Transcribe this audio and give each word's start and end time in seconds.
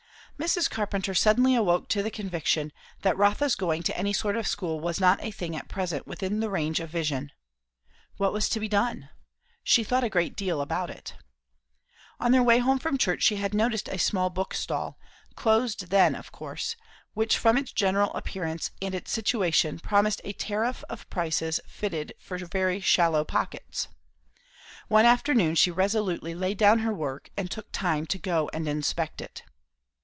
Mrs. 0.41 0.71
Carpenter 0.71 1.13
suddenly 1.13 1.53
awoke 1.53 1.87
to 1.89 2.01
the 2.01 2.09
conviction, 2.09 2.71
that 3.03 3.15
Rotha's 3.15 3.53
going 3.53 3.83
to 3.83 3.95
any 3.95 4.11
sort 4.11 4.35
of 4.35 4.47
school 4.47 4.79
was 4.79 4.99
not 4.99 5.23
a 5.23 5.29
thing 5.29 5.55
at 5.55 5.67
present 5.69 6.07
within 6.07 6.39
the 6.39 6.49
range 6.49 6.79
of 6.79 6.89
vision. 6.89 7.31
What 8.17 8.33
was 8.33 8.49
to 8.49 8.59
be 8.59 8.67
done? 8.67 9.11
She 9.63 9.83
thought 9.83 10.03
a 10.03 10.09
great 10.09 10.35
deal 10.35 10.59
about 10.59 10.89
it. 10.89 11.13
On 12.19 12.31
their 12.31 12.41
way 12.41 12.57
to 12.59 12.67
and 12.71 12.81
from 12.81 12.97
church 12.97 13.21
she 13.21 13.35
had 13.35 13.53
noticed 13.53 13.87
a 13.87 13.99
small 13.99 14.31
bookstall, 14.31 14.97
closed 15.35 15.91
then 15.91 16.15
of 16.15 16.31
course, 16.31 16.75
which 17.13 17.37
from 17.37 17.55
its 17.55 17.71
general 17.71 18.11
appearance 18.15 18.71
and 18.81 18.95
its 18.95 19.11
situation 19.11 19.77
promised 19.77 20.21
a 20.23 20.33
tariff 20.33 20.83
of 20.89 21.07
prices 21.11 21.59
fitted 21.67 22.15
for 22.19 22.39
very 22.39 22.79
shallow 22.79 23.23
pockets. 23.23 23.89
One 24.87 25.05
afternoon 25.05 25.53
she 25.53 25.69
resolutely 25.69 26.33
laid 26.33 26.57
down 26.57 26.79
her 26.79 26.95
work 26.95 27.29
and 27.37 27.51
took 27.51 27.71
time 27.71 28.07
to 28.07 28.17
go 28.17 28.49
and 28.53 28.67
inspect 28.67 29.21
it. 29.21 29.43